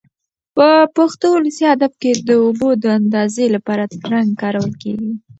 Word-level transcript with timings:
په 0.55 0.67
پښتو 0.95 1.25
ولسي 1.33 1.63
ادب 1.75 1.91
کې 2.01 2.11
د 2.27 2.29
اوبو 2.43 2.69
د 2.83 2.85
اندازې 2.99 3.45
لپاره 3.55 3.83
ترنګ 4.01 4.27
کارول 4.41 4.71
کېږي. 4.81 5.11